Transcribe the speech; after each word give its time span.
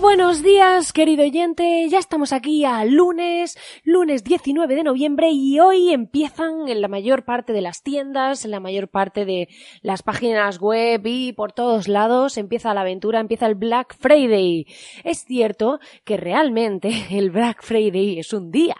Buenos 0.00 0.42
días, 0.42 0.92
querido 0.92 1.22
oyente. 1.22 1.88
Ya 1.88 1.98
estamos 1.98 2.32
aquí 2.32 2.64
a 2.64 2.84
lunes, 2.84 3.56
lunes 3.84 4.24
19 4.24 4.74
de 4.74 4.82
noviembre 4.82 5.30
y 5.30 5.60
hoy 5.60 5.92
empiezan 5.92 6.68
en 6.68 6.80
la 6.80 6.88
mayor 6.88 7.24
parte 7.24 7.52
de 7.52 7.60
las 7.60 7.82
tiendas, 7.82 8.44
en 8.44 8.50
la 8.50 8.60
mayor 8.60 8.88
parte 8.88 9.24
de 9.24 9.48
las 9.82 10.02
páginas 10.02 10.58
web 10.58 11.02
y 11.04 11.32
por 11.32 11.52
todos 11.52 11.86
lados 11.86 12.38
empieza 12.38 12.74
la 12.74 12.80
aventura, 12.80 13.20
empieza 13.20 13.46
el 13.46 13.54
Black 13.54 13.94
Friday. 13.96 14.66
Es 15.04 15.24
cierto 15.24 15.78
que 16.04 16.16
realmente 16.16 16.90
el 17.10 17.30
Black 17.30 17.62
Friday 17.62 18.18
es 18.18 18.32
un 18.32 18.50
día. 18.50 18.76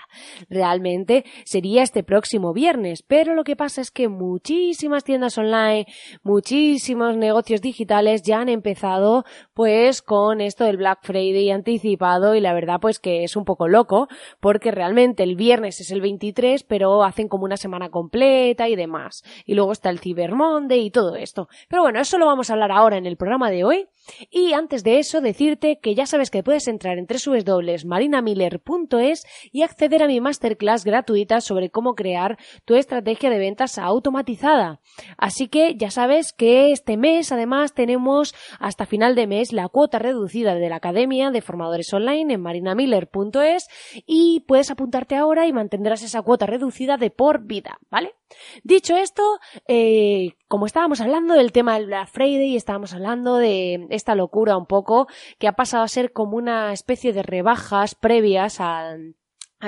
Realmente 0.49 1.25
sería 1.45 1.83
este 1.83 2.03
próximo 2.03 2.53
viernes, 2.53 3.03
pero 3.03 3.35
lo 3.35 3.45
que 3.45 3.57
pasa 3.57 3.81
es 3.81 3.91
que 3.91 4.09
muchísimas 4.09 5.05
tiendas 5.05 5.39
online, 5.39 5.87
muchísimos 6.23 7.17
negocios 7.17 7.61
digitales 7.61 8.23
ya 8.23 8.41
han 8.41 8.49
empezado 8.49 9.25
pues 9.55 10.03
con 10.03 10.41
esto 10.41 10.65
del 10.65 10.77
Black 10.77 11.04
Friday 11.05 11.51
anticipado 11.51 12.35
y 12.35 12.41
la 12.41 12.53
verdad 12.53 12.81
pues 12.81 12.99
que 12.99 13.23
es 13.23 13.37
un 13.37 13.45
poco 13.45 13.69
loco 13.69 14.09
porque 14.41 14.71
realmente 14.71 15.23
el 15.23 15.37
viernes 15.37 15.81
es 15.81 15.91
el 15.91 16.01
23 16.01 16.65
pero 16.65 17.05
hacen 17.05 17.29
como 17.29 17.45
una 17.45 17.57
semana 17.57 17.91
completa 17.91 18.69
y 18.69 18.77
demás. 18.77 19.23
Y 19.45 19.55
luego 19.55 19.73
está 19.73 19.91
el 19.91 20.01
Cyber 20.01 20.35
Monday 20.35 20.87
y 20.87 20.91
todo 20.91 21.17
esto. 21.17 21.49
Pero 21.69 21.83
bueno, 21.83 22.01
eso 22.01 22.19
lo 22.19 22.27
vamos 22.27 22.51
a 22.51 22.55
hablar 22.55 22.73
ahora 22.73 22.97
en 22.97 23.07
el 23.07 23.17
programa 23.17 23.51
de 23.51 23.65
hoy. 23.65 23.87
Y 24.31 24.53
antes 24.53 24.85
de 24.85 24.99
eso 24.99 25.21
decirte 25.21 25.79
que 25.81 25.95
ya 25.95 26.07
sabes 26.07 26.31
que 26.31 26.43
puedes 26.43 26.69
entrar 26.69 26.99
en 26.99 27.07
www.marinamiller.es 27.07 29.27
y 29.51 29.63
acceder 29.63 30.03
a 30.03 30.07
mi 30.07 30.21
masterclass 30.21 30.85
gratuita 30.85 31.41
sobre 31.41 31.71
cómo 31.71 31.95
crear 31.95 32.39
tu 32.65 32.75
estrategia 32.75 33.31
de 33.31 33.39
ventas 33.39 33.79
automatizada. 33.79 34.81
Así 35.17 35.49
que 35.49 35.77
ya 35.77 35.91
sabes 35.91 36.33
que 36.33 36.73
este 36.73 36.97
mes 36.97 37.33
además 37.33 37.75
tenemos 37.75 38.35
hasta 38.59 38.87
final 38.87 39.15
de 39.15 39.27
mes 39.27 39.53
la 39.53 39.69
cuota 39.69 39.99
reducida 39.99 40.55
de 40.55 40.69
la 40.69 40.81
Academia 40.95 41.33
de 41.33 41.43
Formadores 41.43 41.93
Online 41.93 42.35
en 42.35 42.41
marinamiller.es 42.41 43.69
y 44.07 44.45
puedes 44.47 44.71
apuntarte 44.71 45.17
ahora 45.17 45.45
y 45.45 45.53
mantendrás 45.53 46.03
esa 46.03 46.23
cuota 46.23 46.47
reducida 46.47 46.97
de 46.99 47.11
por 47.11 47.45
vida, 47.47 47.81
¿vale? 47.91 48.15
Dicho 48.63 48.97
esto, 48.97 49.25
eh, 49.67 50.37
como 50.47 50.67
estábamos 50.67 51.01
hablando 51.01 51.35
del 51.35 51.51
tema 51.51 51.75
del 51.75 51.87
Black 51.87 52.11
Friday 52.13 52.55
estábamos 52.55 52.95
hablando 52.95 53.39
de 53.39 53.89
esta 53.91 54.15
locura 54.15 54.57
un 54.57 54.67
poco 54.67 55.09
que 55.41 55.49
ha 55.49 55.55
pasado 55.55 55.83
a 55.83 55.89
ser 55.89 56.13
como 56.13 56.37
una 56.37 56.73
especie 56.73 57.13
de 57.13 57.25
rebajas 57.25 57.97
previas 57.97 58.61
al 58.61 59.17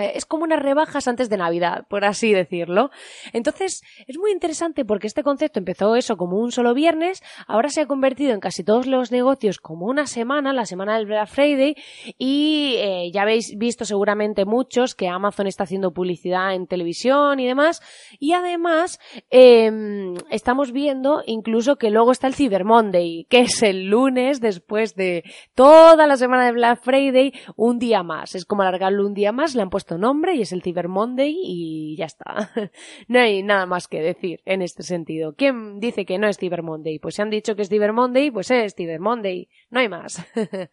es 0.04 0.26
como 0.26 0.44
unas 0.44 0.62
rebajas 0.62 1.08
antes 1.08 1.28
de 1.28 1.36
Navidad, 1.36 1.86
por 1.88 2.04
así 2.04 2.32
decirlo. 2.32 2.90
Entonces, 3.32 3.82
es 4.06 4.18
muy 4.18 4.32
interesante 4.32 4.84
porque 4.84 5.06
este 5.06 5.22
concepto 5.22 5.58
empezó 5.58 5.96
eso 5.96 6.16
como 6.16 6.38
un 6.38 6.52
solo 6.52 6.74
viernes, 6.74 7.22
ahora 7.46 7.68
se 7.68 7.82
ha 7.82 7.86
convertido 7.86 8.32
en 8.32 8.40
casi 8.40 8.64
todos 8.64 8.86
los 8.86 9.10
negocios 9.12 9.58
como 9.58 9.86
una 9.86 10.06
semana, 10.06 10.52
la 10.52 10.66
semana 10.66 10.96
del 10.96 11.06
Black 11.06 11.28
Friday, 11.28 11.76
y 12.18 12.74
eh, 12.78 13.10
ya 13.12 13.22
habéis 13.22 13.56
visto 13.56 13.84
seguramente 13.84 14.44
muchos 14.44 14.94
que 14.94 15.08
Amazon 15.08 15.46
está 15.46 15.64
haciendo 15.64 15.92
publicidad 15.92 16.54
en 16.54 16.66
televisión 16.66 17.40
y 17.40 17.46
demás, 17.46 17.80
y 18.18 18.32
además 18.32 19.00
em, 19.30 20.14
estamos 20.30 20.72
viendo 20.72 21.22
incluso 21.26 21.76
que 21.76 21.90
luego 21.90 22.12
está 22.12 22.26
el 22.26 22.34
Cyber 22.34 22.64
Monday, 22.64 23.26
que 23.28 23.40
es 23.40 23.62
el 23.62 23.86
lunes 23.86 24.40
después 24.40 24.94
de 24.94 25.24
toda 25.54 26.06
la 26.06 26.16
semana 26.16 26.46
de 26.46 26.52
Black 26.52 26.80
Friday, 26.82 27.32
un 27.56 27.78
día 27.78 28.02
más. 28.02 28.34
Es 28.34 28.44
como 28.44 28.62
alargarlo 28.62 29.06
un 29.06 29.14
día 29.14 29.32
más, 29.32 29.54
le 29.54 29.62
han 29.62 29.70
puesto 29.70 29.85
nombre 29.96 30.34
y 30.34 30.42
es 30.42 30.52
el 30.52 30.62
Cyber 30.62 30.88
Monday 30.88 31.34
y 31.40 31.96
ya 31.96 32.06
está. 32.06 32.50
no 33.08 33.20
hay 33.20 33.42
nada 33.42 33.66
más 33.66 33.88
que 33.88 34.02
decir 34.02 34.42
en 34.44 34.62
este 34.62 34.82
sentido. 34.82 35.34
¿Quién 35.36 35.78
dice 35.80 36.04
que 36.04 36.18
no 36.18 36.26
es 36.26 36.38
Cyber 36.38 36.62
Monday? 36.62 36.98
Pues 36.98 37.14
se 37.14 37.22
han 37.22 37.30
dicho 37.30 37.54
que 37.54 37.62
es 37.62 37.68
Cyber 37.68 37.92
Monday, 37.92 38.30
pues 38.30 38.50
es 38.50 38.74
Cyber 38.74 39.00
Monday. 39.00 39.48
No 39.70 39.80
hay 39.80 39.88
más. 39.88 40.26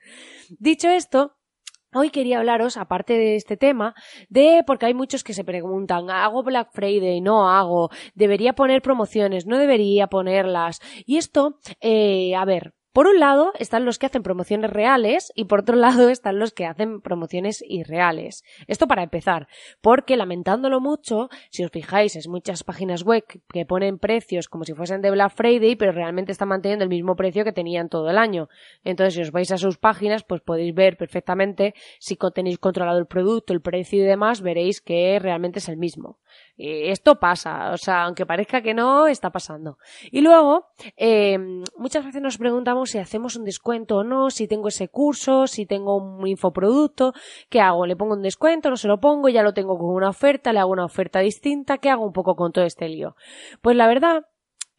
Dicho 0.60 0.90
esto, 0.90 1.38
Hoy 1.96 2.10
quería 2.10 2.40
hablaros, 2.40 2.76
aparte 2.78 3.14
de 3.14 3.36
este 3.36 3.56
tema, 3.56 3.94
de 4.28 4.64
porque 4.66 4.88
hay 4.88 4.96
muchos 4.96 5.24
que 5.24 5.36
se 5.36 5.44
preguntan, 5.44 6.10
¿hago 6.10 6.42
Black 6.42 6.70
Friday? 6.74 7.22
No 7.22 7.48
hago, 7.48 7.92
¿debería 8.16 8.54
poner 8.54 8.82
promociones? 8.82 9.46
¿No 9.46 9.60
debería 9.60 10.08
ponerlas? 10.08 10.82
Y 11.06 11.18
esto, 11.18 11.60
eh, 11.82 12.34
a 12.36 12.46
ver, 12.46 12.74
por 12.94 13.08
un 13.08 13.20
lado 13.20 13.54
están 13.58 13.86
los 13.86 13.98
que 13.98 14.06
hacen 14.06 14.22
promociones 14.22 14.70
reales 14.70 15.32
y 15.36 15.46
por 15.46 15.62
otro 15.62 15.76
lado 15.76 16.10
están 16.10 16.38
los 16.38 16.54
que 16.54 16.68
hacen 16.68 17.02
promociones 17.02 17.64
irreales. 17.68 18.44
Esto 18.68 18.88
para 18.88 19.02
empezar, 19.02 19.48
porque 19.82 20.16
lamentándolo 20.16 20.80
mucho, 20.80 21.30
si 21.50 21.64
os 21.64 21.72
fijáis, 21.72 22.16
es 22.16 22.28
muchas 22.28 22.64
páginas 22.64 23.04
web 23.04 23.24
que 23.50 23.66
ponen 23.66 23.98
precios 23.98 24.48
como 24.48 24.64
si 24.64 24.74
fuesen 24.74 25.02
de 25.02 25.10
Black 25.10 25.34
Friday, 25.36 25.76
pero 25.76 25.92
realmente 25.92 26.32
están 26.32 26.50
manteniendo 26.50 26.84
el 26.84 26.90
mismo 26.90 27.16
precio 27.16 27.44
que 27.44 27.52
tenían 27.52 27.90
todo 27.90 28.12
el 28.12 28.18
año. 28.20 28.48
Entonces, 28.84 29.16
si 29.16 29.22
os 29.22 29.32
vais 29.32 29.52
a 29.52 29.58
sus 29.58 29.80
páginas, 29.80 30.24
pues 30.24 30.42
podéis 30.42 30.76
ver 30.76 30.96
perfectamente 30.96 31.74
si 32.00 32.16
tenéis 32.34 32.60
controlado 32.60 33.00
el 33.00 33.08
producto, 33.08 33.54
el 33.54 33.62
precio 33.62 34.04
y 34.04 34.06
demás, 34.06 34.42
veréis 34.42 34.82
que 34.82 35.18
realmente 35.20 35.60
es 35.60 35.68
el 35.68 35.78
mismo. 35.78 36.20
Y 36.56 36.90
esto 36.90 37.20
pasa, 37.20 37.72
o 37.72 37.78
sea, 37.78 38.04
aunque 38.04 38.26
parezca 38.26 38.62
que 38.62 38.74
no, 38.74 39.08
está 39.08 39.32
pasando. 39.32 39.78
Y 40.12 40.22
luego, 40.22 40.68
eh, 40.98 41.38
muchas 41.78 42.06
veces 42.06 42.22
nos 42.22 42.38
preguntamos 42.38 42.92
si 42.92 43.00
hacemos 43.00 43.36
un 43.36 43.44
descuento 43.44 43.98
o 43.98 44.04
no, 44.04 44.30
si 44.30 44.48
tengo 44.48 44.68
ese 44.68 44.88
curso, 44.88 45.48
si 45.48 45.66
tengo 45.66 45.98
un 45.98 46.28
infoproducto, 46.28 47.14
¿qué 47.50 47.60
hago? 47.60 47.88
¿Le 47.88 47.96
pongo 47.96 48.14
un 48.14 48.22
descuento? 48.22 48.70
¿No 48.70 48.78
se 48.78 48.88
lo 48.88 49.00
pongo? 49.00 49.30
¿Ya 49.30 49.42
lo 49.42 49.54
tengo 49.54 49.78
con 49.78 49.90
una 49.90 50.10
oferta? 50.10 50.54
¿Le 50.54 50.60
hago 50.60 50.72
una 50.72 50.86
oferta 50.86 51.20
distinta? 51.20 51.80
¿Qué 51.80 51.90
hago 51.90 52.06
un 52.06 52.14
poco 52.14 52.36
con 52.36 52.52
todo 52.52 52.66
este 52.66 52.88
lío? 52.88 53.16
Pues 53.62 53.76
la 53.76 53.88
verdad 53.88 54.26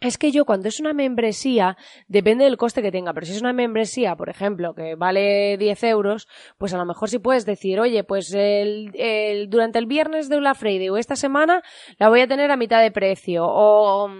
es 0.00 0.18
que 0.18 0.30
yo 0.32 0.44
cuando 0.44 0.68
es 0.68 0.80
una 0.80 0.92
membresía, 0.92 1.76
depende 2.08 2.44
del 2.44 2.56
coste 2.56 2.82
que 2.82 2.92
tenga, 2.92 3.14
pero 3.14 3.26
si 3.26 3.32
es 3.32 3.40
una 3.40 3.52
membresía, 3.52 4.16
por 4.16 4.28
ejemplo, 4.28 4.74
que 4.74 4.94
vale 4.96 5.56
10 5.56 5.84
euros, 5.84 6.28
pues 6.58 6.74
a 6.74 6.78
lo 6.78 6.84
mejor 6.84 7.08
si 7.08 7.18
puedes 7.18 7.46
decir, 7.46 7.80
oye, 7.80 8.04
pues 8.04 8.32
el, 8.34 8.90
el, 8.94 9.48
durante 9.48 9.78
el 9.78 9.86
viernes 9.86 10.28
de 10.28 10.38
Black 10.38 10.56
Friday 10.56 10.88
o 10.90 10.96
esta 10.96 11.16
semana 11.16 11.62
la 11.98 12.08
voy 12.08 12.20
a 12.20 12.28
tener 12.28 12.50
a 12.50 12.56
mitad 12.56 12.82
de 12.82 12.90
precio, 12.90 13.44
o, 13.46 14.10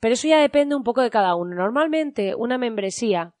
pero 0.00 0.14
eso 0.14 0.28
ya 0.28 0.40
depende 0.40 0.74
un 0.74 0.82
poco 0.82 1.02
de 1.02 1.10
cada 1.10 1.34
uno. 1.34 1.54
Normalmente 1.56 2.34
una 2.34 2.58
membresía 2.58 3.34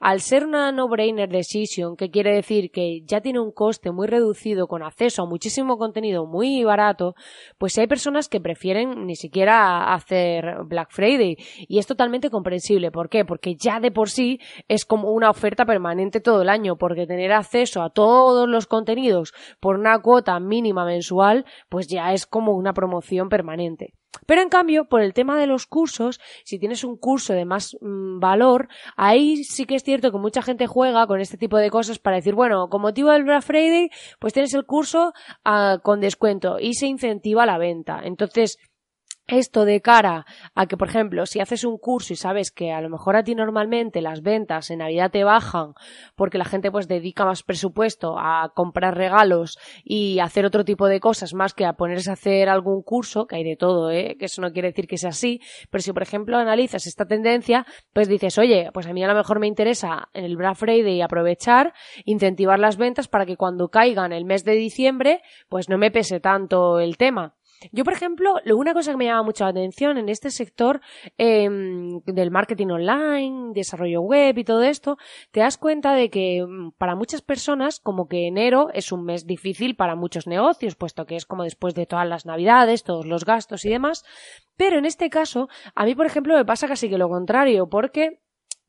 al 0.00 0.20
ser 0.20 0.44
una 0.44 0.72
no-brainer 0.72 1.28
decision, 1.28 1.96
que 1.96 2.10
quiere 2.10 2.34
decir 2.34 2.70
que 2.70 3.02
ya 3.04 3.20
tiene 3.20 3.40
un 3.40 3.52
coste 3.52 3.90
muy 3.90 4.06
reducido 4.06 4.66
con 4.66 4.82
acceso 4.82 5.22
a 5.22 5.26
muchísimo 5.26 5.76
contenido 5.78 6.26
muy 6.26 6.64
barato, 6.64 7.14
pues 7.58 7.76
hay 7.78 7.86
personas 7.86 8.28
que 8.28 8.40
prefieren 8.40 9.06
ni 9.06 9.16
siquiera 9.16 9.92
hacer 9.94 10.64
Black 10.66 10.90
Friday. 10.90 11.36
Y 11.68 11.78
es 11.78 11.86
totalmente 11.86 12.30
comprensible. 12.30 12.90
¿Por 12.90 13.08
qué? 13.08 13.24
Porque 13.24 13.56
ya 13.56 13.80
de 13.80 13.90
por 13.90 14.10
sí 14.10 14.40
es 14.68 14.84
como 14.84 15.10
una 15.10 15.30
oferta 15.30 15.64
permanente 15.64 16.20
todo 16.20 16.42
el 16.42 16.48
año, 16.48 16.76
porque 16.76 17.06
tener 17.06 17.32
acceso 17.32 17.82
a 17.82 17.90
todos 17.90 18.48
los 18.48 18.66
contenidos 18.66 19.32
por 19.60 19.78
una 19.78 20.00
cuota 20.00 20.38
mínima 20.40 20.84
mensual, 20.84 21.44
pues 21.68 21.86
ya 21.88 22.12
es 22.12 22.26
como 22.26 22.52
una 22.52 22.72
promoción 22.72 23.28
permanente. 23.28 23.94
Pero 24.26 24.42
en 24.42 24.48
cambio, 24.48 24.86
por 24.86 25.02
el 25.02 25.12
tema 25.12 25.38
de 25.38 25.46
los 25.46 25.66
cursos, 25.66 26.20
si 26.44 26.58
tienes 26.58 26.84
un 26.84 26.96
curso 26.96 27.32
de 27.32 27.44
más 27.44 27.76
mmm, 27.80 28.18
valor, 28.18 28.68
ahí 28.96 29.44
sí 29.44 29.66
que 29.66 29.74
es 29.74 29.82
cierto 29.82 30.12
que 30.12 30.18
mucha 30.18 30.42
gente 30.42 30.66
juega 30.66 31.06
con 31.06 31.20
este 31.20 31.36
tipo 31.36 31.58
de 31.58 31.70
cosas 31.70 31.98
para 31.98 32.16
decir, 32.16 32.34
bueno, 32.34 32.68
con 32.68 32.82
motivo 32.82 33.10
del 33.10 33.24
Black 33.24 33.42
Friday, 33.42 33.90
pues 34.18 34.32
tienes 34.32 34.54
el 34.54 34.64
curso 34.64 35.12
uh, 35.44 35.80
con 35.82 36.00
descuento 36.00 36.58
y 36.58 36.74
se 36.74 36.86
incentiva 36.86 37.46
la 37.46 37.58
venta. 37.58 38.00
Entonces, 38.02 38.58
esto 39.26 39.64
de 39.64 39.80
cara 39.80 40.24
a 40.54 40.66
que, 40.66 40.76
por 40.76 40.88
ejemplo, 40.88 41.26
si 41.26 41.40
haces 41.40 41.64
un 41.64 41.78
curso 41.78 42.12
y 42.12 42.16
sabes 42.16 42.50
que 42.50 42.72
a 42.72 42.80
lo 42.80 42.88
mejor 42.88 43.16
a 43.16 43.24
ti 43.24 43.34
normalmente 43.34 44.00
las 44.00 44.22
ventas 44.22 44.70
en 44.70 44.78
Navidad 44.78 45.10
te 45.10 45.24
bajan 45.24 45.74
porque 46.14 46.38
la 46.38 46.44
gente 46.44 46.70
pues 46.70 46.86
dedica 46.86 47.24
más 47.24 47.42
presupuesto 47.42 48.16
a 48.18 48.52
comprar 48.54 48.96
regalos 48.96 49.58
y 49.84 50.20
hacer 50.20 50.44
otro 50.46 50.64
tipo 50.64 50.86
de 50.86 51.00
cosas 51.00 51.34
más 51.34 51.54
que 51.54 51.64
a 51.64 51.74
ponerse 51.74 52.10
a 52.10 52.14
hacer 52.14 52.48
algún 52.48 52.82
curso, 52.82 53.26
que 53.26 53.36
hay 53.36 53.44
de 53.44 53.56
todo, 53.56 53.90
¿eh? 53.90 54.16
que 54.18 54.26
eso 54.26 54.42
no 54.42 54.52
quiere 54.52 54.68
decir 54.68 54.86
que 54.86 54.98
sea 54.98 55.10
así, 55.10 55.40
pero 55.70 55.82
si 55.82 55.92
por 55.92 56.02
ejemplo 56.02 56.38
analizas 56.38 56.86
esta 56.86 57.06
tendencia, 57.06 57.66
pues 57.92 58.08
dices, 58.08 58.38
oye, 58.38 58.70
pues 58.72 58.86
a 58.86 58.92
mí 58.92 59.02
a 59.02 59.08
lo 59.08 59.14
mejor 59.14 59.40
me 59.40 59.46
interesa 59.46 60.08
en 60.14 60.24
el 60.24 60.36
Black 60.36 60.56
Friday 60.56 61.02
aprovechar, 61.02 61.72
incentivar 62.04 62.58
las 62.58 62.76
ventas 62.76 63.08
para 63.08 63.26
que 63.26 63.36
cuando 63.36 63.68
caigan 63.68 64.12
el 64.12 64.24
mes 64.24 64.44
de 64.44 64.52
diciembre, 64.52 65.22
pues 65.48 65.68
no 65.68 65.78
me 65.78 65.90
pese 65.90 66.20
tanto 66.20 66.78
el 66.78 66.96
tema. 66.96 67.34
Yo, 67.72 67.84
por 67.84 67.92
ejemplo, 67.92 68.34
una 68.54 68.74
cosa 68.74 68.92
que 68.92 68.96
me 68.96 69.06
llama 69.06 69.22
mucho 69.22 69.44
la 69.44 69.50
atención 69.50 69.98
en 69.98 70.08
este 70.08 70.30
sector 70.30 70.80
em, 71.18 72.00
del 72.04 72.30
marketing 72.30 72.68
online, 72.68 73.52
desarrollo 73.54 74.00
web 74.02 74.38
y 74.38 74.44
todo 74.44 74.62
esto, 74.62 74.98
te 75.30 75.40
das 75.40 75.56
cuenta 75.58 75.94
de 75.94 76.10
que 76.10 76.44
mm, 76.46 76.72
para 76.78 76.94
muchas 76.94 77.22
personas 77.22 77.80
como 77.80 78.08
que 78.08 78.26
enero 78.26 78.68
es 78.72 78.92
un 78.92 79.04
mes 79.04 79.26
difícil 79.26 79.76
para 79.76 79.96
muchos 79.96 80.26
negocios, 80.26 80.76
puesto 80.76 81.06
que 81.06 81.16
es 81.16 81.26
como 81.26 81.44
después 81.44 81.74
de 81.74 81.86
todas 81.86 82.06
las 82.06 82.26
navidades, 82.26 82.84
todos 82.84 83.06
los 83.06 83.24
gastos 83.24 83.64
y 83.64 83.70
demás. 83.70 84.04
Pero 84.56 84.78
en 84.78 84.84
este 84.84 85.10
caso, 85.10 85.48
a 85.74 85.84
mí, 85.84 85.94
por 85.94 86.06
ejemplo, 86.06 86.34
me 86.34 86.44
pasa 86.44 86.68
casi 86.68 86.88
que 86.88 86.98
lo 86.98 87.08
contrario, 87.08 87.68
porque 87.68 88.20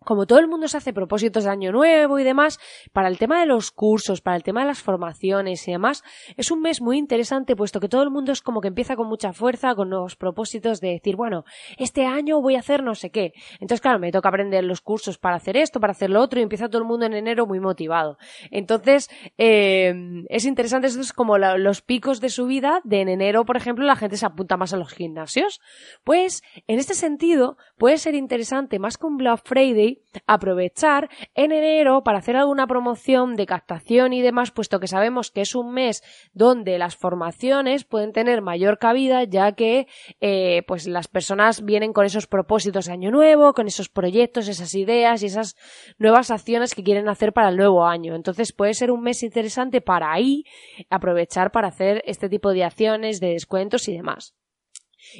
como 0.07 0.25
todo 0.25 0.39
el 0.39 0.48
mundo 0.48 0.69
se 0.69 0.77
hace 0.77 0.94
propósitos 0.94 1.44
de 1.44 1.50
año 1.50 1.74
nuevo 1.74 2.18
y 2.18 2.24
demás, 2.24 2.62
para 2.94 3.09
el 3.09 3.18
tema 3.18 3.42
de 3.42 3.45
los 3.45 3.71
cursos, 3.71 4.21
para 4.21 4.38
el 4.38 4.44
tema 4.44 4.62
de 4.62 4.68
las 4.68 4.81
formaciones 4.81 5.68
y 5.68 5.71
demás, 5.74 6.01
es 6.38 6.50
un 6.50 6.62
mes 6.62 6.81
muy 6.81 6.98
interesante 6.98 7.57
puesto 7.57 7.81
que 7.81 7.89
todo 7.89 8.04
el 8.04 8.09
mundo 8.09 8.31
es 8.31 8.42
como 8.42 8.62
que 8.62 8.69
empieza 8.69 8.95
con 8.95 9.09
mucha 9.09 9.33
fuerza, 9.33 9.75
con 9.75 9.89
nuevos 9.89 10.15
propósitos 10.15 10.80
de 10.80 10.92
decir, 10.92 11.18
bueno, 11.18 11.44
este 11.77 12.06
año 12.06 12.39
voy 12.42 12.56
a 12.56 12.59
hacer 12.59 12.83
no 12.83 12.95
sé 12.95 13.09
qué. 13.09 13.33
Entonces, 13.59 13.81
claro, 13.81 14.00
me 14.00 14.13
toca 14.13 14.30
aprender 14.30 14.63
los 14.63 14.80
cursos 14.80 15.18
para 15.18 15.36
hacer 15.36 15.57
esto, 15.57 15.81
para 15.81 15.92
hacer 15.92 16.10
lo 16.10 16.21
otro 16.21 16.39
y 16.39 16.44
empieza 16.44 16.69
todo 16.69 16.81
el 16.81 16.88
mundo 16.88 17.06
en 17.06 17.13
enero 17.13 17.45
muy 17.45 17.60
motivado. 17.60 18.18
Entonces, 18.50 19.10
eh, 19.38 20.24
es 20.30 20.45
interesante, 20.45 20.88
esto 20.88 21.01
es 21.01 21.12
como 21.12 21.38
los 21.38 21.81
picos 21.81 22.21
de 22.21 22.30
su 22.30 22.45
vida, 22.45 22.80
de 22.86 23.01
en 23.01 23.10
enero, 23.10 23.44
por 23.44 23.57
ejemplo, 23.57 23.83
la 23.83 23.98
gente 23.98 24.15
se 24.15 24.25
apunta 24.25 24.56
más 24.56 24.74
a 24.74 24.77
los 24.77 24.94
gimnasios. 24.94 25.60
Pues, 26.06 26.44
en 26.65 26.80
este 26.80 26.94
sentido, 26.94 27.57
puede 27.77 27.98
ser 27.98 28.15
interesante 28.15 28.80
más 28.80 28.98
con 28.98 29.18
Black 29.18 29.42
Friday 29.44 29.97
aprovechar 30.26 31.10
en 31.36 31.52
enero 31.52 32.04
para 32.04 32.20
hacer 32.20 32.36
alguna 32.36 32.68
promoción 32.68 33.36
de 33.36 33.46
captación 33.46 34.14
y 34.14 34.22
demás, 34.22 34.52
puesto 34.52 34.80
que 34.80 34.88
sabemos 34.88 35.32
que 35.32 35.42
es 35.42 35.56
un 35.56 35.74
mes 35.74 36.04
donde 36.34 36.78
las 36.78 36.96
formaciones 36.96 37.84
pueden 37.84 38.14
tener 38.14 38.42
mayor 38.42 38.80
cabida, 38.80 39.24
ya 39.24 39.54
que 39.54 39.88
eh, 40.22 40.64
pues 40.68 40.88
las 40.88 41.08
personas 41.08 41.64
vienen 41.64 41.94
con 41.94 42.06
esos 42.06 42.28
propósitos 42.28 42.86
de 42.86 42.94
año 42.94 43.12
nuevo, 43.12 43.54
con 43.54 43.68
esos 43.68 43.90
proyectos, 43.90 44.48
esas 44.48 44.74
ideas 44.76 45.24
y 45.24 45.28
esas 45.28 45.56
nuevas 45.98 46.32
acciones 46.32 46.76
que 46.76 46.84
quieren 46.84 47.10
hacer 47.10 47.34
para 47.34 47.50
el 47.50 47.58
nuevo 47.58 47.86
año. 47.86 48.16
Entonces 48.16 48.54
puede 48.54 48.74
ser 48.74 48.92
un 48.92 49.02
mes 49.02 49.24
interesante 49.24 49.82
para 49.82 50.12
ahí 50.12 50.44
aprovechar 50.90 51.52
para 51.52 51.68
hacer 51.68 52.04
este 52.06 52.30
tipo 52.30 52.52
de 52.52 52.64
acciones, 52.64 53.20
de 53.20 53.30
descuentos 53.30 53.88
y 53.88 53.96
demás. 53.96 54.34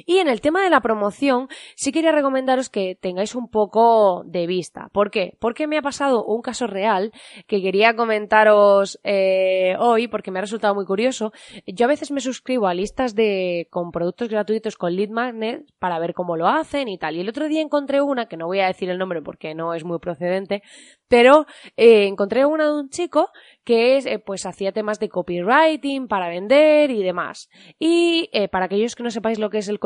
Y 0.06 0.18
en 0.18 0.28
el 0.28 0.40
tema 0.40 0.62
de 0.62 0.70
la 0.70 0.80
promoción, 0.80 1.48
sí 1.74 1.92
quería 1.92 2.12
recomendaros 2.12 2.68
que 2.68 2.96
tengáis 3.00 3.34
un 3.34 3.48
poco 3.48 4.22
de 4.26 4.46
vista. 4.46 4.88
¿Por 4.92 5.10
qué? 5.10 5.36
Porque 5.38 5.66
me 5.66 5.78
ha 5.78 5.82
pasado 5.82 6.24
un 6.24 6.42
caso 6.42 6.66
real 6.66 7.12
que 7.46 7.62
quería 7.62 7.94
comentaros 7.94 8.98
eh, 9.04 9.74
hoy 9.78 10.08
porque 10.08 10.30
me 10.30 10.38
ha 10.38 10.42
resultado 10.42 10.74
muy 10.74 10.84
curioso. 10.84 11.32
Yo 11.66 11.86
a 11.86 11.88
veces 11.88 12.10
me 12.10 12.20
suscribo 12.20 12.66
a 12.66 12.74
listas 12.74 13.14
de 13.14 13.68
con 13.70 13.90
productos 13.90 14.28
gratuitos 14.28 14.76
con 14.76 14.94
lead 14.94 15.10
magnet 15.10 15.64
para 15.78 15.98
ver 15.98 16.14
cómo 16.14 16.36
lo 16.36 16.48
hacen 16.48 16.88
y 16.88 16.98
tal. 16.98 17.16
Y 17.16 17.20
el 17.20 17.28
otro 17.28 17.48
día 17.48 17.62
encontré 17.62 18.00
una 18.00 18.26
que 18.26 18.36
no 18.36 18.46
voy 18.46 18.60
a 18.60 18.66
decir 18.66 18.90
el 18.90 18.98
nombre 18.98 19.22
porque 19.22 19.54
no 19.54 19.74
es 19.74 19.84
muy 19.84 19.98
procedente, 19.98 20.62
pero 21.08 21.46
eh, 21.76 22.06
encontré 22.06 22.44
una 22.44 22.66
de 22.66 22.72
un 22.72 22.90
chico 22.90 23.30
que 23.64 23.98
eh, 23.98 24.18
pues 24.18 24.46
hacía 24.46 24.72
temas 24.72 24.98
de 24.98 25.08
copywriting 25.08 26.08
para 26.08 26.28
vender 26.28 26.90
y 26.90 27.02
demás. 27.02 27.48
Y 27.78 28.28
eh, 28.32 28.48
para 28.48 28.66
aquellos 28.66 28.94
que 28.94 29.02
no 29.02 29.10
sepáis 29.10 29.38
lo 29.38 29.50
que 29.50 29.58
es 29.58 29.68
el, 29.68 29.77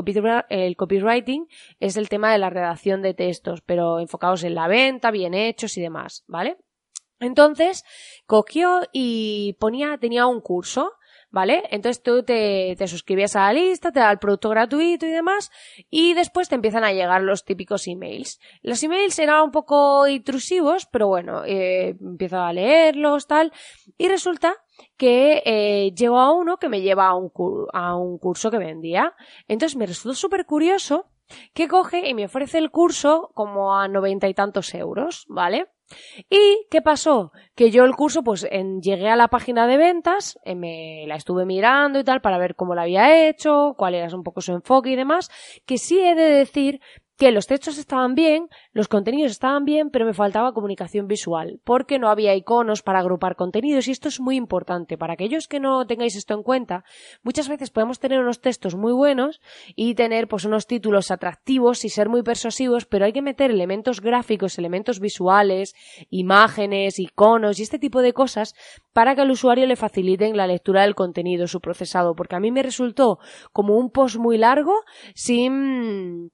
el 0.49 0.77
copywriting, 0.77 1.49
es 1.81 1.97
el 1.97 2.09
tema 2.09 2.33
de 2.33 2.39
la 2.39 2.51
redacción 2.51 3.03
de 3.03 3.15
textos, 3.15 3.61
pero 3.63 4.01
enfocados 4.01 4.45
en 4.45 4.55
la 4.55 4.69
venta, 4.69 5.11
bien 5.11 5.35
hechos 5.35 5.77
y 5.77 5.83
demás, 5.83 6.25
¿vale? 6.27 6.57
Entonces, 7.21 7.85
cogió 8.27 8.83
y 8.93 9.57
ponía, 9.61 9.97
tenía 9.99 10.27
un 10.27 10.41
curso 10.41 10.93
¿vale? 11.33 11.65
Entonces 11.71 12.03
tú 12.03 12.23
te, 12.23 12.77
te 12.77 12.87
suscribías 12.87 13.35
a 13.35 13.41
la 13.47 13.55
lista, 13.55 13.91
te 13.91 13.99
da 13.99 14.13
el 14.13 14.19
producto 14.19 14.51
gratuito 14.51 15.07
y 15.07 15.11
demás, 15.11 15.51
y 15.91 16.15
después 16.15 16.49
te 16.49 16.55
empiezan 16.55 16.85
a 16.85 16.93
llegar 16.93 17.23
los 17.23 17.45
típicos 17.45 17.89
emails. 17.89 18.39
Los 18.63 18.83
emails 18.83 19.19
eran 19.19 19.43
un 19.43 19.51
poco 19.51 20.07
intrusivos, 20.07 20.87
pero 20.87 21.09
bueno, 21.09 21.45
eh, 21.45 21.97
empiezo 22.01 22.39
a 22.39 22.53
leerlos, 22.53 23.27
tal, 23.27 23.53
y 23.99 24.09
resulta 24.09 24.55
que 24.97 25.43
eh, 25.45 25.93
llegó 25.95 26.21
a 26.21 26.33
uno 26.33 26.59
que 26.59 26.69
me 26.69 26.83
lleva 26.83 27.09
a 27.09 27.17
un, 27.17 27.33
a 27.73 27.97
un 27.97 28.19
curso 28.19 28.51
que 28.51 28.59
vendía. 28.59 29.15
Entonces 29.49 29.77
me 29.77 29.87
resultó 29.87 30.15
súper 30.15 30.45
curioso 30.45 31.07
que 31.55 31.67
coge 31.69 32.09
y 32.09 32.15
me 32.15 32.27
ofrece 32.27 32.59
el 32.59 32.71
curso 32.71 33.31
como 33.35 33.75
a 33.75 33.89
noventa 33.89 34.29
y 34.29 34.35
tantos 34.35 34.75
euros, 34.75 35.25
¿vale? 35.29 35.69
¿Y 36.31 36.67
qué 36.71 36.83
pasó? 36.83 37.33
Que 37.55 37.71
yo 37.71 37.85
el 37.85 37.95
curso, 37.95 38.23
pues 38.23 38.47
en, 38.51 38.81
llegué 38.81 39.09
a 39.09 39.17
la 39.17 39.29
página 39.29 39.67
de 39.67 39.77
ventas, 39.77 40.39
eh, 40.45 40.55
me 40.55 41.05
la 41.07 41.17
estuve 41.17 41.45
mirando 41.45 41.99
y 41.99 42.05
tal 42.05 42.21
para 42.21 42.39
ver 42.39 42.55
cómo 42.55 42.75
la 42.75 42.83
había 42.83 43.29
hecho, 43.29 43.75
cuál 43.77 43.95
era 43.95 44.15
un 44.15 44.23
poco 44.23 44.41
su 44.41 44.53
enfoque 44.53 44.91
y 44.91 44.97
demás, 44.97 45.31
que 45.67 45.79
sí 45.79 46.01
he 46.01 46.15
de 46.15 46.31
decir 46.31 46.81
que 47.23 47.31
los 47.31 47.47
textos 47.47 47.79
estaban 47.79 48.17
bien, 48.17 48.49
los 48.73 48.89
contenidos 48.89 49.31
estaban 49.31 49.65
bien, 49.65 49.91
pero 49.91 50.05
me 50.05 50.13
faltaba 50.13 50.53
comunicación 50.53 51.07
visual, 51.07 51.61
porque 51.63 52.01
no 52.01 52.09
había 52.09 52.35
iconos 52.35 52.83
para 52.83 52.99
agrupar 52.99 53.37
contenidos 53.37 53.87
y 53.87 53.93
esto 53.93 54.09
es 54.09 54.19
muy 54.19 54.35
importante. 54.35 54.99
Para 54.99 55.13
aquellos 55.13 55.47
que 55.47 55.61
no 55.61 55.87
tengáis 55.87 56.17
esto 56.17 56.35
en 56.35 56.43
cuenta, 56.43 56.83
muchas 57.23 57.49
veces 57.49 57.71
podemos 57.71 58.01
tener 58.01 58.19
unos 58.19 58.41
textos 58.41 58.75
muy 58.75 58.93
buenos 58.93 59.41
y 59.77 59.95
tener 59.95 60.27
pues 60.27 60.45
unos 60.47 60.67
títulos 60.67 61.13
atractivos 61.13 61.85
y 61.85 61.91
ser 61.91 62.09
muy 62.09 62.25
persuasivos, 62.25 62.87
pero 62.87 63.05
hay 63.05 63.13
que 63.13 63.23
meter 63.23 63.53
elementos 63.53 64.01
gráficos, 64.01 64.59
elementos 64.59 64.99
visuales, 64.99 65.77
imágenes, 66.11 66.99
iconos 66.99 67.61
y 67.61 67.63
este 67.63 67.79
tipo 67.79 68.03
de 68.03 68.15
cosas 68.15 68.57
para 68.93 69.15
que 69.15 69.21
al 69.21 69.31
usuario 69.31 69.69
le 69.69 69.77
faciliten 69.77 70.37
la 70.37 70.49
lectura 70.49 70.83
del 70.83 70.97
contenido, 70.97 71.47
su 71.47 71.61
procesado, 71.61 72.17
porque 72.17 72.35
a 72.35 72.41
mí 72.41 72.51
me 72.51 72.65
resultó 72.65 73.21
como 73.53 73.77
un 73.77 73.91
post 73.93 74.17
muy 74.17 74.39
largo 74.39 74.75
sin 75.15 76.33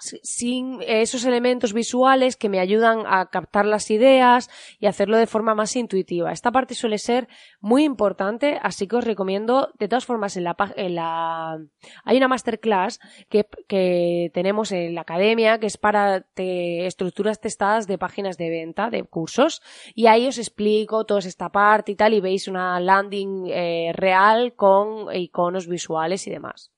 sin 0.00 0.80
esos 0.82 1.24
elementos 1.24 1.72
visuales 1.72 2.36
que 2.36 2.48
me 2.48 2.60
ayudan 2.60 3.04
a 3.06 3.26
captar 3.26 3.66
las 3.66 3.90
ideas 3.90 4.50
y 4.78 4.86
hacerlo 4.86 5.16
de 5.18 5.26
forma 5.26 5.54
más 5.54 5.76
intuitiva. 5.76 6.32
Esta 6.32 6.52
parte 6.52 6.74
suele 6.74 6.98
ser 6.98 7.28
muy 7.60 7.84
importante, 7.84 8.58
así 8.62 8.86
que 8.86 8.96
os 8.96 9.04
recomiendo, 9.04 9.72
de 9.78 9.88
todas 9.88 10.06
formas, 10.06 10.36
en 10.36 10.44
la, 10.44 10.56
en 10.76 10.94
la 10.94 11.58
hay 12.04 12.16
una 12.16 12.28
masterclass 12.28 13.00
que, 13.28 13.46
que 13.68 14.30
tenemos 14.32 14.72
en 14.72 14.94
la 14.94 15.02
academia 15.02 15.58
que 15.58 15.66
es 15.66 15.76
para 15.76 16.26
estructuras 16.36 17.40
testadas 17.40 17.86
de 17.86 17.98
páginas 17.98 18.36
de 18.36 18.50
venta, 18.50 18.90
de 18.90 19.02
cursos, 19.04 19.62
y 19.94 20.06
ahí 20.06 20.26
os 20.26 20.38
explico 20.38 21.04
toda 21.04 21.20
esta 21.20 21.50
parte 21.50 21.92
y 21.92 21.96
tal, 21.96 22.14
y 22.14 22.20
veis 22.20 22.48
una 22.48 22.80
landing 22.80 23.46
eh, 23.48 23.92
real 23.94 24.54
con 24.54 25.14
iconos 25.14 25.68
visuales 25.68 26.26
y 26.26 26.30
demás. 26.30 26.70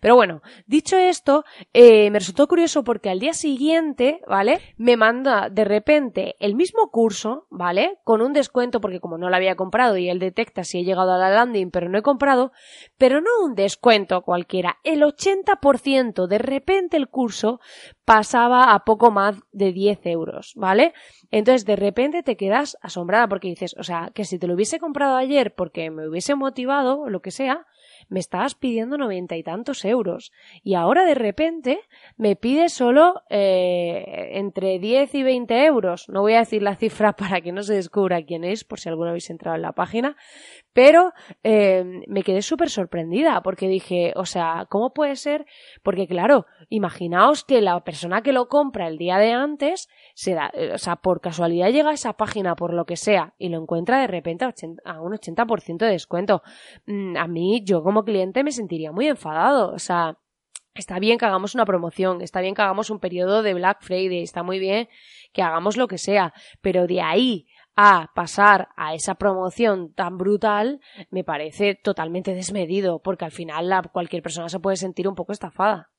Pero 0.00 0.14
bueno, 0.14 0.42
dicho 0.66 0.96
esto, 0.96 1.44
eh, 1.72 2.10
me 2.10 2.18
resultó 2.18 2.46
curioso 2.46 2.84
porque 2.84 3.10
al 3.10 3.20
día 3.20 3.32
siguiente, 3.32 4.20
¿vale? 4.26 4.60
Me 4.76 4.96
manda 4.96 5.48
de 5.50 5.64
repente 5.64 6.36
el 6.40 6.54
mismo 6.54 6.90
curso, 6.90 7.46
¿vale? 7.50 7.98
Con 8.04 8.22
un 8.22 8.32
descuento 8.32 8.80
porque 8.80 9.00
como 9.00 9.18
no 9.18 9.30
lo 9.30 9.36
había 9.36 9.56
comprado 9.56 9.96
y 9.96 10.08
él 10.08 10.18
detecta 10.18 10.64
si 10.64 10.80
he 10.80 10.84
llegado 10.84 11.12
a 11.12 11.18
la 11.18 11.30
landing 11.30 11.70
pero 11.70 11.88
no 11.88 11.98
he 11.98 12.02
comprado, 12.02 12.52
pero 12.98 13.20
no 13.20 13.30
un 13.42 13.54
descuento 13.54 14.22
cualquiera, 14.22 14.78
el 14.84 15.02
80% 15.02 16.26
de 16.26 16.38
repente 16.38 16.96
el 16.96 17.08
curso 17.08 17.60
pasaba 18.04 18.74
a 18.74 18.84
poco 18.84 19.10
más 19.10 19.36
de 19.52 19.72
10 19.72 20.06
euros, 20.06 20.52
¿vale? 20.56 20.92
Entonces 21.30 21.64
de 21.64 21.76
repente 21.76 22.22
te 22.22 22.36
quedas 22.36 22.76
asombrada 22.82 23.28
porque 23.28 23.48
dices, 23.48 23.74
o 23.78 23.82
sea, 23.82 24.10
que 24.14 24.24
si 24.24 24.38
te 24.38 24.46
lo 24.46 24.54
hubiese 24.54 24.78
comprado 24.78 25.16
ayer 25.16 25.54
porque 25.54 25.90
me 25.90 26.08
hubiese 26.08 26.34
motivado 26.34 27.00
o 27.00 27.10
lo 27.10 27.20
que 27.20 27.30
sea, 27.30 27.66
me 28.08 28.20
estabas 28.20 28.54
pidiendo 28.54 28.98
noventa 28.98 29.36
y 29.36 29.42
tantos 29.42 29.84
euros 29.84 30.32
y 30.62 30.74
ahora 30.74 31.04
de 31.04 31.14
repente 31.14 31.80
me 32.16 32.36
pide 32.36 32.68
solo 32.68 33.22
eh, 33.30 34.30
entre 34.32 34.78
10 34.78 35.14
y 35.14 35.22
20 35.22 35.64
euros. 35.64 36.08
No 36.08 36.20
voy 36.20 36.34
a 36.34 36.40
decir 36.40 36.62
la 36.62 36.76
cifra 36.76 37.12
para 37.16 37.40
que 37.40 37.52
no 37.52 37.62
se 37.62 37.74
descubra 37.74 38.24
quién 38.24 38.44
es, 38.44 38.64
por 38.64 38.80
si 38.80 38.88
alguno 38.88 39.10
habéis 39.10 39.30
entrado 39.30 39.56
en 39.56 39.62
la 39.62 39.72
página, 39.72 40.16
pero 40.72 41.12
eh, 41.42 42.02
me 42.08 42.22
quedé 42.22 42.42
súper 42.42 42.68
sorprendida 42.68 43.42
porque 43.42 43.68
dije, 43.68 44.12
o 44.16 44.26
sea, 44.26 44.66
¿cómo 44.68 44.92
puede 44.92 45.16
ser? 45.16 45.46
Porque 45.82 46.06
claro, 46.06 46.46
imaginaos 46.68 47.44
que 47.44 47.60
la 47.60 47.82
persona 47.84 48.22
que 48.22 48.32
lo 48.32 48.48
compra 48.48 48.88
el 48.88 48.98
día 48.98 49.18
de 49.18 49.32
antes, 49.32 49.88
se 50.14 50.34
da, 50.34 50.50
eh, 50.54 50.72
o 50.74 50.78
sea, 50.78 50.96
por 50.96 51.20
casualidad 51.20 51.70
llega 51.70 51.90
a 51.90 51.94
esa 51.94 52.14
página 52.14 52.56
por 52.56 52.72
lo 52.72 52.86
que 52.86 52.96
sea 52.96 53.34
y 53.38 53.48
lo 53.48 53.60
encuentra 53.60 54.00
de 54.00 54.06
repente 54.06 54.44
a, 54.84 55.00
un 55.00 55.12
80% 55.12 55.78
de 55.78 55.90
descuento. 55.90 56.42
Mm, 56.86 57.16
a 57.16 57.26
mí, 57.28 57.62
yo 57.64 57.82
como 57.82 57.93
cliente 58.02 58.42
me 58.42 58.50
sentiría 58.50 58.90
muy 58.90 59.06
enfadado, 59.06 59.72
o 59.72 59.78
sea, 59.78 60.18
Está 60.76 60.98
bien 60.98 61.18
que 61.18 61.24
hagamos 61.24 61.54
una 61.54 61.64
promoción, 61.64 62.20
está 62.20 62.40
bien 62.40 62.56
que 62.56 62.62
hagamos 62.62 62.90
un 62.90 62.98
periodo 62.98 63.44
de 63.44 63.54
Black 63.54 63.78
Friday, 63.82 64.24
está 64.24 64.42
muy 64.42 64.58
bien 64.58 64.88
que 65.32 65.40
hagamos 65.40 65.76
lo 65.76 65.86
que 65.86 65.98
sea, 65.98 66.32
pero 66.62 66.88
de 66.88 67.00
ahí 67.00 67.46
a 67.76 68.10
pasar 68.12 68.70
a 68.76 68.94
esa 68.94 69.14
promoción 69.14 69.92
tan 69.94 70.18
brutal 70.18 70.80
me 71.10 71.22
parece 71.22 71.76
totalmente 71.76 72.34
desmedido, 72.34 73.00
porque 73.00 73.24
al 73.24 73.30
final 73.30 73.70
cualquier 73.92 74.22
persona 74.22 74.48
se 74.48 74.58
puede 74.58 74.76
sentir 74.76 75.06
un 75.06 75.14
poco 75.14 75.32
estafada. 75.32 75.92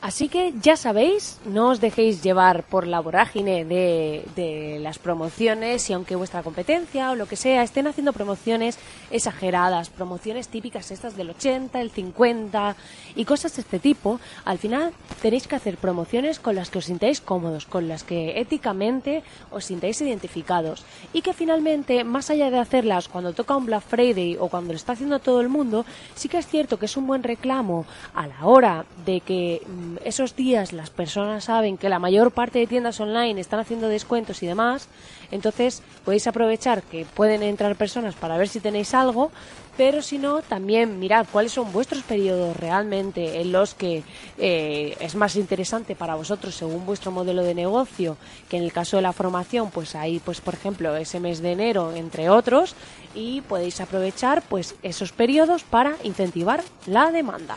Así 0.00 0.28
que 0.28 0.54
ya 0.62 0.76
sabéis, 0.76 1.38
no 1.44 1.68
os 1.68 1.80
dejéis 1.80 2.22
llevar 2.22 2.62
por 2.62 2.86
la 2.86 3.00
vorágine 3.00 3.66
de, 3.66 4.24
de, 4.34 4.78
las 4.80 4.98
promociones 4.98 5.90
y 5.90 5.92
aunque 5.92 6.16
vuestra 6.16 6.42
competencia 6.42 7.10
o 7.10 7.14
lo 7.14 7.26
que 7.26 7.36
sea 7.36 7.62
estén 7.62 7.86
haciendo 7.86 8.14
promociones 8.14 8.78
exageradas, 9.10 9.90
promociones 9.90 10.48
típicas 10.48 10.90
estas 10.90 11.18
del 11.18 11.28
80, 11.28 11.78
el 11.82 11.90
50 11.90 12.76
y 13.14 13.26
cosas 13.26 13.54
de 13.56 13.60
este 13.60 13.78
tipo, 13.78 14.20
al 14.46 14.56
final 14.56 14.92
tenéis 15.20 15.46
que 15.46 15.56
hacer 15.56 15.76
promociones 15.76 16.40
con 16.40 16.54
las 16.54 16.70
que 16.70 16.78
os 16.78 16.86
sintáis 16.86 17.20
cómodos, 17.20 17.66
con 17.66 17.86
las 17.86 18.02
que 18.02 18.40
éticamente 18.40 19.22
os 19.50 19.66
sintáis 19.66 20.00
identificados. 20.00 20.82
Y 21.12 21.20
que 21.20 21.34
finalmente, 21.34 22.04
más 22.04 22.30
allá 22.30 22.50
de 22.50 22.58
hacerlas 22.58 23.08
cuando 23.08 23.34
toca 23.34 23.54
un 23.54 23.66
Black 23.66 23.82
Friday 23.82 24.38
o 24.40 24.48
cuando 24.48 24.72
lo 24.72 24.76
está 24.76 24.92
haciendo 24.92 25.18
todo 25.18 25.42
el 25.42 25.50
mundo, 25.50 25.84
sí 26.14 26.30
que 26.30 26.38
es 26.38 26.46
cierto 26.46 26.78
que 26.78 26.86
es 26.86 26.96
un 26.96 27.06
buen 27.06 27.22
reclamo 27.22 27.84
a 28.14 28.26
la 28.26 28.46
hora 28.46 28.86
de 29.04 29.20
que 29.20 29.60
mm, 29.66 29.89
esos 30.04 30.36
días 30.36 30.72
las 30.72 30.90
personas 30.90 31.44
saben 31.44 31.78
que 31.78 31.88
la 31.88 31.98
mayor 31.98 32.30
parte 32.30 32.58
de 32.58 32.66
tiendas 32.66 33.00
online 33.00 33.40
están 33.40 33.60
haciendo 33.60 33.88
descuentos 33.88 34.42
y 34.42 34.46
demás, 34.46 34.88
entonces 35.30 35.82
podéis 36.04 36.26
aprovechar 36.26 36.82
que 36.82 37.04
pueden 37.04 37.42
entrar 37.42 37.76
personas 37.76 38.14
para 38.14 38.36
ver 38.36 38.48
si 38.48 38.60
tenéis 38.60 38.94
algo, 38.94 39.30
pero 39.76 40.02
si 40.02 40.18
no, 40.18 40.42
también 40.42 40.98
mirad 40.98 41.26
cuáles 41.32 41.52
son 41.52 41.72
vuestros 41.72 42.02
periodos 42.02 42.56
realmente 42.56 43.40
en 43.40 43.52
los 43.52 43.74
que 43.74 44.02
eh, 44.36 44.96
es 45.00 45.14
más 45.14 45.36
interesante 45.36 45.94
para 45.94 46.16
vosotros 46.16 46.54
según 46.54 46.84
vuestro 46.84 47.10
modelo 47.10 47.42
de 47.42 47.54
negocio, 47.54 48.16
que 48.48 48.58
en 48.58 48.64
el 48.64 48.72
caso 48.72 48.96
de 48.96 49.02
la 49.02 49.12
formación, 49.12 49.70
pues 49.70 49.94
ahí, 49.94 50.20
pues 50.22 50.40
por 50.40 50.54
ejemplo, 50.54 50.94
ese 50.96 51.20
mes 51.20 51.40
de 51.40 51.52
enero, 51.52 51.92
entre 51.92 52.28
otros, 52.28 52.74
y 53.14 53.40
podéis 53.42 53.80
aprovechar 53.80 54.42
pues 54.42 54.74
esos 54.82 55.12
periodos 55.12 55.62
para 55.62 55.96
incentivar 56.04 56.62
la 56.86 57.10
demanda. 57.10 57.56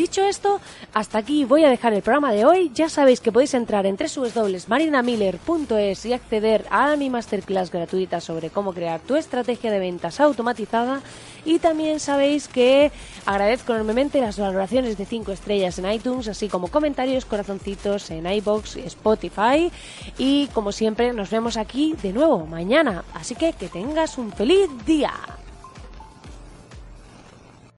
Dicho 0.00 0.24
esto, 0.24 0.60
hasta 0.94 1.18
aquí 1.18 1.44
voy 1.44 1.64
a 1.64 1.68
dejar 1.68 1.92
el 1.92 2.00
programa 2.00 2.32
de 2.32 2.46
hoy. 2.46 2.70
Ya 2.74 2.88
sabéis 2.88 3.20
que 3.20 3.32
podéis 3.32 3.52
entrar 3.52 3.84
en 3.84 3.98
www.marinamiller.es 3.98 6.06
y 6.06 6.14
acceder 6.14 6.64
a 6.70 6.96
mi 6.96 7.10
masterclass 7.10 7.70
gratuita 7.70 8.22
sobre 8.22 8.48
cómo 8.48 8.72
crear 8.72 9.00
tu 9.00 9.16
estrategia 9.16 9.70
de 9.70 9.78
ventas 9.78 10.18
automatizada. 10.18 11.02
Y 11.44 11.58
también 11.58 12.00
sabéis 12.00 12.48
que 12.48 12.90
agradezco 13.26 13.74
enormemente 13.74 14.22
las 14.22 14.38
valoraciones 14.38 14.96
de 14.96 15.04
5 15.04 15.32
estrellas 15.32 15.78
en 15.78 15.92
iTunes, 15.92 16.28
así 16.28 16.48
como 16.48 16.68
comentarios, 16.68 17.26
corazoncitos 17.26 18.10
en 18.10 18.26
iBox 18.26 18.76
y 18.76 18.84
Spotify. 18.84 19.70
Y 20.16 20.46
como 20.54 20.72
siempre, 20.72 21.12
nos 21.12 21.28
vemos 21.28 21.58
aquí 21.58 21.94
de 22.02 22.14
nuevo 22.14 22.46
mañana. 22.46 23.04
Así 23.12 23.34
que 23.34 23.52
que 23.52 23.68
tengas 23.68 24.16
un 24.16 24.32
feliz 24.32 24.70
día. 24.86 25.12